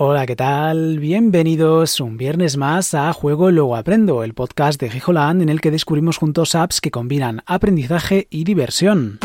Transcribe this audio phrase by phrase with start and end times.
[0.00, 1.00] Hola, ¿qué tal?
[1.00, 5.72] Bienvenidos un viernes más a Juego Luego Aprendo, el podcast de Gijoland en el que
[5.72, 9.18] descubrimos juntos apps que combinan aprendizaje y diversión.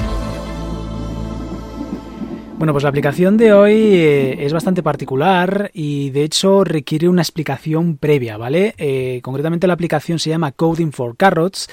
[2.57, 7.21] Bueno, pues la aplicación de hoy eh, es bastante particular y de hecho requiere una
[7.21, 8.73] explicación previa, ¿vale?
[8.79, 11.69] Eh, concretamente la aplicación se llama Coding for Carrots,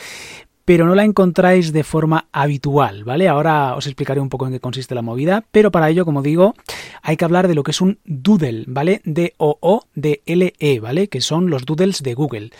[0.67, 3.29] pero no la encontráis de forma habitual, ¿vale?
[3.29, 6.55] Ahora os explicaré un poco en qué consiste la movida, pero para ello, como digo,
[7.03, 9.00] hay que hablar de lo que es un doodle, ¿vale?
[9.05, 11.08] D-O-O-D-L-E, ¿vale?
[11.08, 12.50] Que son los doodles de Google,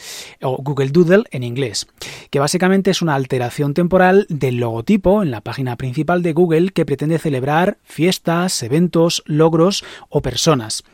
[0.43, 1.87] o Google Doodle en inglés,
[2.31, 6.87] que básicamente es una alteración temporal del logotipo en la página principal de Google que
[6.87, 10.85] pretende celebrar fiestas, eventos, logros o personas.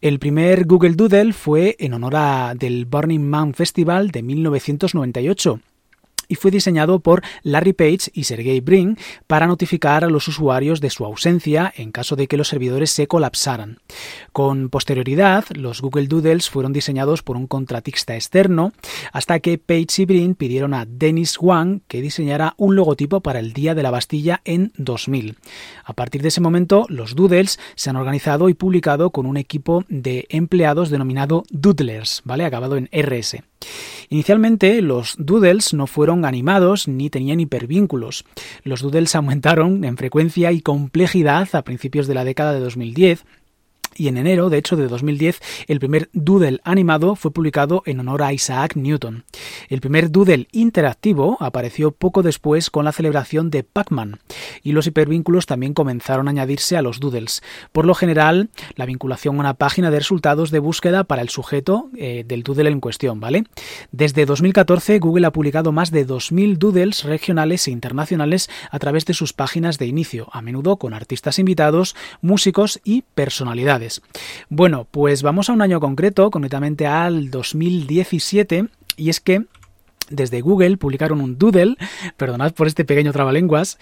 [0.00, 5.60] El primer Google Doodle fue en honor a del Burning Man Festival de 1998
[6.32, 8.96] y fue diseñado por Larry Page y Sergey Brin
[9.26, 13.06] para notificar a los usuarios de su ausencia en caso de que los servidores se
[13.06, 13.80] colapsaran.
[14.32, 18.72] Con posterioridad, los Google Doodles fueron diseñados por un contratista externo
[19.12, 23.52] hasta que Page y Brin pidieron a Dennis Wang que diseñara un logotipo para el
[23.52, 25.36] Día de la Bastilla en 2000.
[25.84, 29.84] A partir de ese momento, los Doodles se han organizado y publicado con un equipo
[29.90, 32.46] de empleados denominado Doodlers, ¿vale?
[32.46, 33.42] Acabado en RS.
[34.12, 38.26] Inicialmente los doodles no fueron animados ni tenían hipervínculos.
[38.62, 43.24] Los doodles aumentaron en frecuencia y complejidad a principios de la década de 2010
[43.96, 48.22] y en enero, de hecho, de 2010, el primer doodle animado fue publicado en honor
[48.22, 49.24] a Isaac Newton.
[49.68, 54.20] El primer doodle interactivo apareció poco después con la celebración de Pac-Man,
[54.62, 57.42] y los hipervínculos también comenzaron a añadirse a los doodles.
[57.72, 61.90] Por lo general, la vinculación a una página de resultados de búsqueda para el sujeto
[61.96, 63.44] eh, del doodle en cuestión, ¿vale?
[63.90, 69.14] Desde 2014, Google ha publicado más de 2.000 doodles regionales e internacionales a través de
[69.14, 73.81] sus páginas de inicio, a menudo con artistas invitados, músicos y personalidades.
[74.48, 78.66] Bueno, pues vamos a un año concreto, concretamente al 2017,
[78.96, 79.44] y es que
[80.12, 81.76] desde Google publicaron un doodle,
[82.16, 83.78] perdonad por este pequeño trabalenguas,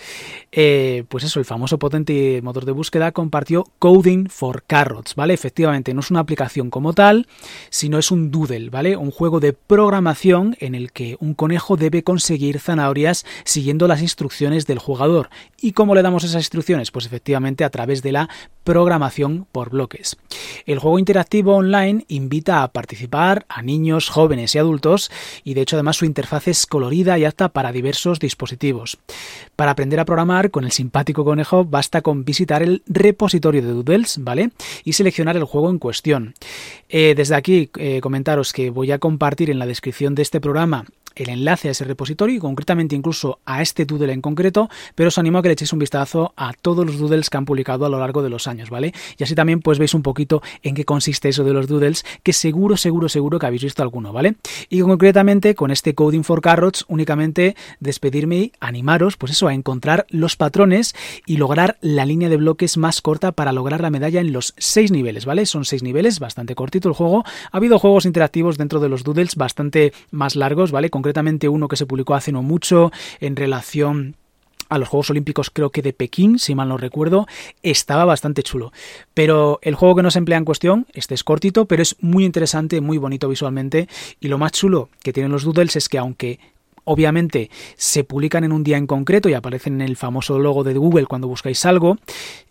[0.53, 5.34] eh, pues eso, el famoso potente motor de búsqueda compartió Coding for Carrots, ¿vale?
[5.34, 7.27] Efectivamente, no es una aplicación como tal,
[7.71, 8.97] sino es un doodle, ¿vale?
[8.97, 14.66] Un juego de programación en el que un conejo debe conseguir zanahorias siguiendo las instrucciones
[14.66, 15.31] del jugador.
[15.60, 16.91] ¿Y cómo le damos esas instrucciones?
[16.91, 18.28] Pues efectivamente a través de la
[18.65, 20.16] programación por bloques.
[20.66, 25.10] El juego interactivo online invita a participar a niños, jóvenes y adultos
[25.44, 28.98] y de hecho además su interfaz es colorida y apta para diversos dispositivos.
[29.56, 34.19] Para aprender a programar con el simpático conejo basta con visitar el repositorio de Doodles,
[34.22, 34.50] ¿vale?
[34.84, 36.34] Y seleccionar el juego en cuestión.
[36.91, 40.84] Eh, desde aquí eh, comentaros que voy a compartir en la descripción de este programa
[41.20, 45.19] el enlace a ese repositorio y concretamente incluso a este doodle en concreto, pero os
[45.19, 47.88] animo a que le echéis un vistazo a todos los doodles que han publicado a
[47.88, 48.94] lo largo de los años, ¿vale?
[49.19, 52.32] Y así también pues veis un poquito en qué consiste eso de los doodles, que
[52.32, 54.36] seguro, seguro, seguro que habéis visto alguno, ¿vale?
[54.69, 60.06] Y concretamente con este Coding for Carrots únicamente despedirme y animaros, pues eso, a encontrar
[60.09, 60.94] los patrones
[61.26, 64.91] y lograr la línea de bloques más corta para lograr la medalla en los seis
[64.91, 65.47] niveles, ¿vale?
[65.47, 67.25] Son seis niveles, bastante cortito el juego.
[67.53, 70.91] Ha habido juegos interactivos dentro de los doodles bastante más largos, ¿vale?
[71.10, 74.15] Concretamente uno que se publicó hace no mucho en relación
[74.69, 77.26] a los Juegos Olímpicos creo que de Pekín, si mal no recuerdo,
[77.65, 78.72] estaba bastante chulo.
[79.12, 82.81] Pero el juego que nos emplea en cuestión, este es cortito, pero es muy interesante,
[82.81, 83.88] muy bonito visualmente,
[84.21, 86.38] y lo más chulo que tienen los doodles es que aunque
[86.84, 90.75] obviamente se publican en un día en concreto y aparecen en el famoso logo de
[90.75, 91.98] Google cuando buscáis algo,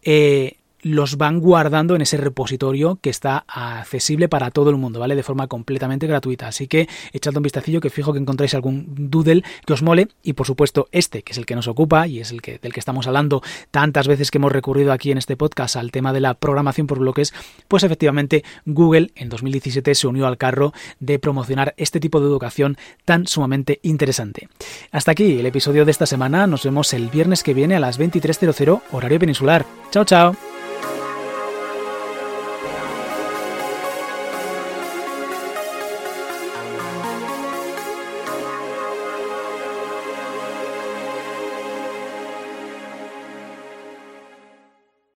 [0.04, 5.16] eh, los van guardando en ese repositorio que está accesible para todo el mundo, ¿vale?
[5.16, 6.48] De forma completamente gratuita.
[6.48, 10.34] Así que echad un vistacillo que fijo que encontráis algún doodle que os mole y
[10.34, 12.80] por supuesto este, que es el que nos ocupa y es el que del que
[12.80, 13.42] estamos hablando
[13.72, 17.00] tantas veces que hemos recurrido aquí en este podcast al tema de la programación por
[17.00, 17.34] bloques,
[17.68, 22.78] pues efectivamente Google en 2017 se unió al carro de promocionar este tipo de educación
[23.06, 24.50] tan sumamente interesante.
[24.92, 28.00] Hasta aquí el episodio de esta semana, nos vemos el viernes que viene a las
[28.00, 29.66] 23:00 horario peninsular.
[29.92, 30.49] Chao, chao.